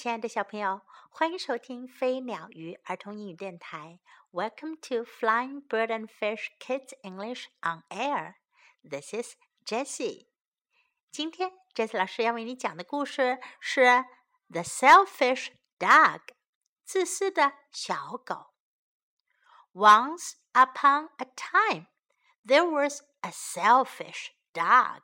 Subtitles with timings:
[0.00, 4.00] 亲爱的小朋友，欢迎收听飞鸟鱼儿童英语电台。
[4.32, 8.36] Welcome to Flying Bird and Fish Kids English on Air.
[8.82, 9.34] This is
[9.66, 10.28] Jessie.
[11.10, 13.82] 今天 Jessie 老师要为你讲的故事是
[14.48, 15.48] 《The Selfish
[15.78, 16.20] Dog》
[16.82, 18.54] 自私的小狗。
[19.74, 21.88] Once upon a time,
[22.46, 25.02] there was a selfish dog.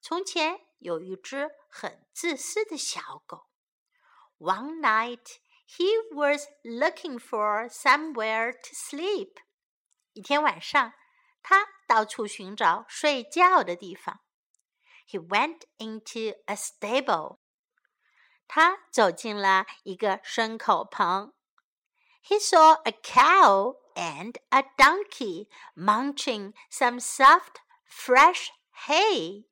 [0.00, 3.46] 从前有一只很自私的小狗。
[4.43, 9.35] one night, he was looking for somewhere to sleep.
[10.13, 10.93] 一天晚上，
[11.41, 14.21] 他到处寻找睡觉的地方。
[15.07, 17.39] He went into a stable.
[18.47, 21.33] 他走进了一个牲口棚。
[22.23, 28.49] He saw a cow and a donkey munching some soft, fresh
[28.87, 29.45] hay.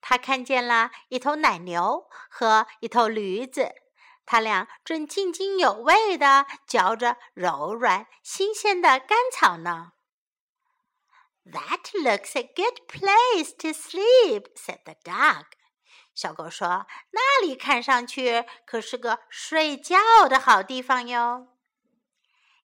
[0.00, 3.72] 他看见了一头奶牛和一头驴子，
[4.24, 9.92] 他俩正津津有味地嚼着柔软新鲜的干草呢。
[11.44, 15.46] That looks a good place to sleep," said the dog.
[16.14, 19.96] 小狗说：“那里看上去可是个睡觉
[20.28, 21.48] 的好地方哟。”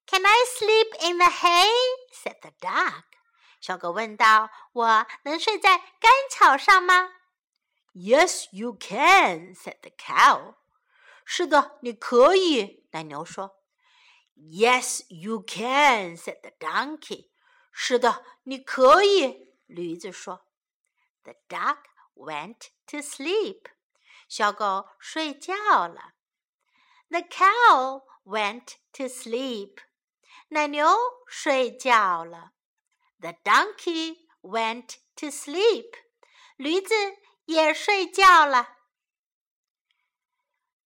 [0.07, 1.69] Can I sleep in the hay?
[2.13, 3.03] said the dog.
[3.61, 7.15] 小狗问道：“我能睡在干草上吗？”
[7.96, 10.56] Yes, you can," said the cow.
[11.26, 12.86] 是的，你可以。
[12.92, 13.58] 奶牛说。
[14.36, 17.30] Yes, you can," said the donkey.
[17.72, 19.54] 是的，你可以。
[19.68, 20.48] 驴子说。
[21.24, 21.78] The dog
[22.16, 23.66] went to sleep.
[24.28, 25.54] 小狗睡觉
[25.88, 26.14] 了。
[27.10, 29.80] The cow went to sleep.
[30.48, 30.88] 奶牛
[31.28, 32.54] 睡觉了。
[33.20, 35.92] The donkey went to sleep.
[36.56, 36.96] 驴子
[37.46, 38.78] 也睡觉了。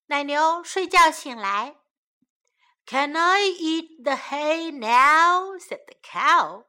[0.07, 1.77] 奶牛睡觉醒来，
[2.85, 5.57] Can I eat the hay now?
[5.57, 6.65] said the cow.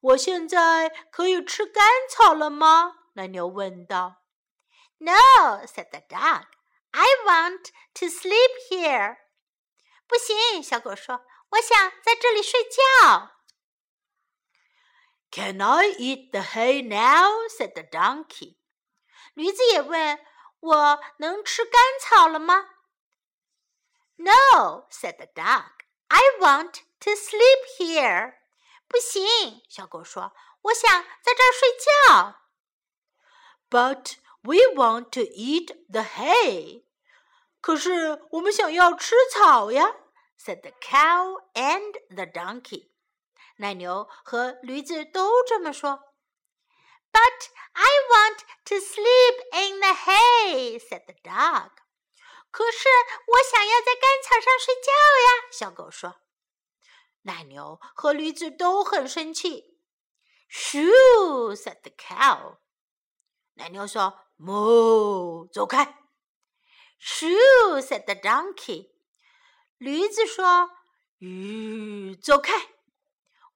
[0.00, 2.94] 我现在可以吃干草了吗？
[3.14, 4.22] 奶牛问道。
[4.98, 6.44] No, said the dog.
[6.90, 9.16] I want to sleep here.
[10.06, 13.30] 不行，小狗说，我想在这里睡觉。
[15.30, 17.48] Can I eat the hay now?
[17.48, 18.57] said the donkey.
[19.38, 25.70] 驴子也问：“我能吃干草了吗？”“No,” said the dog.
[26.08, 28.38] “I want to sleep here.”
[28.86, 32.40] 不行，小狗说：“我想在这儿睡觉。”
[33.68, 36.84] “But we want to eat the hay.”
[37.60, 39.96] 可是我们想要吃草呀，
[40.38, 42.90] said the cow and the donkey.
[43.56, 46.14] 奶牛和驴子都这么说。
[47.10, 51.70] But I want to sleep in the hay," said the dog.
[52.50, 52.88] 可是
[53.26, 56.16] 我想要在干草上睡觉呀，小狗说。
[57.22, 59.78] 奶牛和驴子都很生气。
[60.50, 61.54] Shoo!
[61.56, 62.58] said the cow.
[63.54, 65.98] 奶牛说：“moo，走开。”
[67.00, 67.80] Shoo!
[67.80, 68.90] said the donkey.
[69.78, 70.70] 驴子说：“
[71.18, 72.52] 吁，走开。”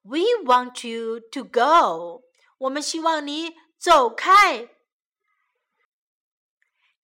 [0.01, 2.23] We want you to go.
[2.57, 4.69] 我们希望你走开。"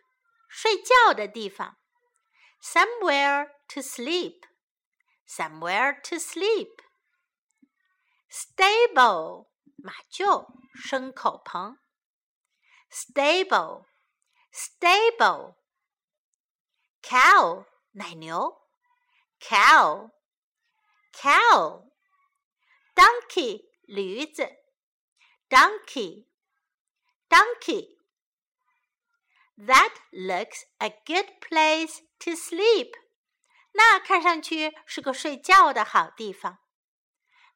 [0.47, 1.77] 睡觉的地方。
[2.63, 4.45] somewhere to sleep,
[5.25, 6.81] somewhere to sleep.
[8.29, 9.47] stable
[9.77, 11.77] 马厩，牲口棚。
[12.91, 13.85] stable,
[14.51, 15.55] stable.
[17.01, 18.61] cow 奶牛。
[19.39, 20.11] cow,
[21.13, 21.89] cow.
[22.95, 24.47] donkey 驴子。
[25.49, 26.29] donkey
[27.29, 27.92] donkey.
[29.57, 32.91] That looks a good place to sleep.
[33.73, 36.59] 那看上去是个睡觉的好地方。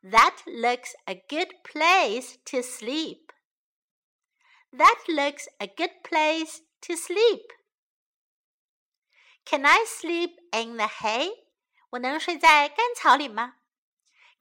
[0.02, 3.30] That looks a good place to sleep.
[4.72, 7.48] That looks a good place to sleep.
[9.46, 11.46] Can I sleep in the hay?
[11.92, 13.56] 我能睡在干草里吗？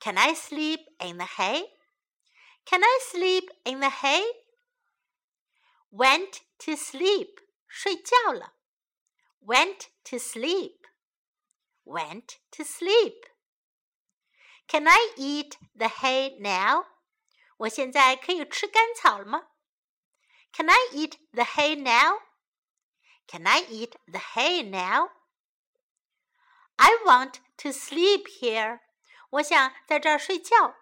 [0.00, 1.78] Can I sleep in the hay?
[2.64, 4.24] Can I sleep in the hay?
[5.90, 7.38] Went to sleep.
[7.76, 8.54] 睡觉了。
[9.40, 10.80] Went to sleep.
[11.84, 13.28] Went to sleep.
[14.68, 16.86] Can I eat the hay now?
[17.58, 19.48] 我现在可以吃干草了吗？
[20.52, 22.20] Can I eat the hay now?
[23.26, 25.10] Can I eat the hay now?
[26.76, 28.80] I want to sleep here.
[29.30, 30.76] 我想在这儿睡觉。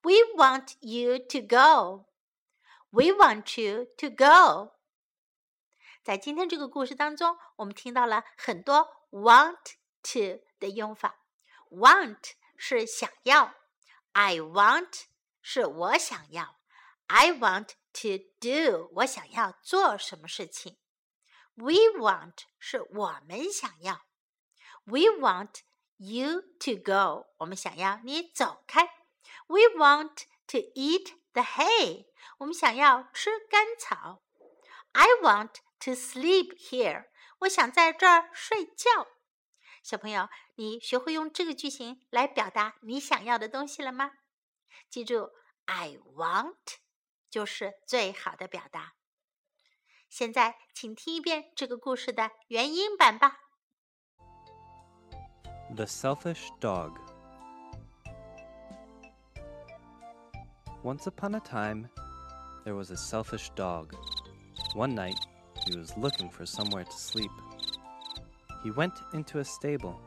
[0.03, 2.07] We want you to go.
[2.91, 4.73] We want you to go.
[6.03, 11.21] 在今天这个故事当中，我们听到了很多 want to 的用法。
[11.71, 13.55] Want 是想要，
[14.13, 15.05] I want
[15.50, 16.60] 是我想要
[17.06, 20.78] ，I want to do 我想要做什么事情。
[21.54, 24.02] We want 是我们想要
[24.84, 25.62] ，We want
[25.96, 28.90] you to go 我们想要你走开。
[29.48, 32.08] We want to eat the hay
[32.40, 34.22] 我们想要吃干草。
[34.92, 37.06] I want to sleep here。
[37.40, 39.08] 我想在这儿睡觉。
[39.82, 44.12] 小朋友，你学会用这个句型来表达你想要的东西了吗？
[44.91, 45.31] 记住，
[45.67, 46.79] I want
[47.31, 48.95] 就是最好的表达。
[50.09, 53.39] 现在，请听一遍这个故事的原音版吧。
[55.75, 56.99] The Selfish Dog
[60.83, 61.89] Once upon a time,
[62.65, 63.95] there was a selfish dog.
[64.75, 65.17] One night,
[65.65, 67.31] he was looking for somewhere to sleep.
[68.65, 70.01] He went into a stable.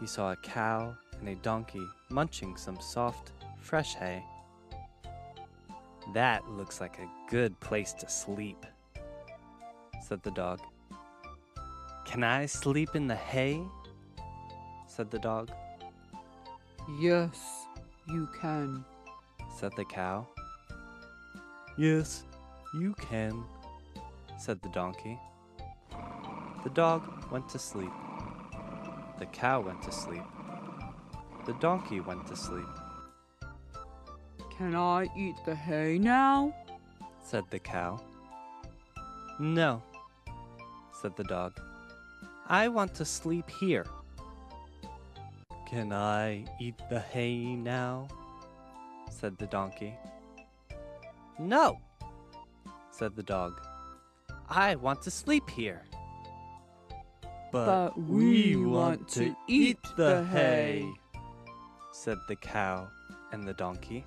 [0.00, 3.32] He saw a cow and a donkey munching some soft,
[3.69, 4.25] fresh hay.
[6.15, 8.65] That looks like a good place to sleep,
[10.01, 10.59] said the dog.
[12.03, 13.61] Can I sleep in the hay?
[14.87, 15.51] said the dog.
[16.99, 17.67] Yes,
[18.07, 18.83] you can,
[19.55, 20.27] said the cow.
[21.77, 22.23] Yes,
[22.73, 23.43] you can,
[24.39, 25.19] said the donkey.
[26.63, 27.91] The dog went to sleep.
[29.19, 30.23] The cow went to sleep.
[31.45, 32.65] The donkey went to sleep,
[34.59, 36.53] Can I eat the hay now?
[37.23, 37.97] said the cow.
[39.39, 39.81] No,
[41.01, 41.53] said the dog.
[42.45, 43.85] I want to sleep here.
[45.65, 48.09] Can I eat the hay now?
[49.09, 49.93] said the donkey.
[51.39, 51.79] No,
[52.91, 53.61] said the dog.
[54.49, 55.83] I want to sleep here.
[57.53, 60.85] But we want to eat the hay,
[61.93, 62.89] said the cow
[63.31, 64.03] and the donkey.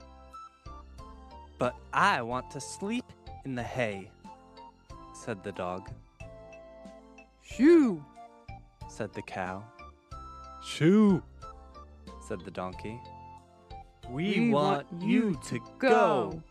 [1.61, 3.05] But I want to sleep
[3.45, 4.11] in the hay,
[5.13, 5.89] said the dog.
[7.41, 8.03] Shoo!
[8.89, 9.63] said the cow.
[10.61, 11.21] Shoo,
[12.27, 12.99] said the donkey.
[14.09, 16.41] We, want, you to go.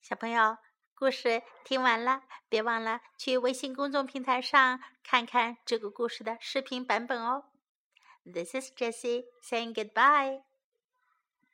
[0.00, 0.58] 小朋友，
[0.94, 7.44] 故事听完了，别忘了去微信公众平台上看看这个故事的视频版本哦。
[8.24, 10.42] This is Jessie saying goodbye.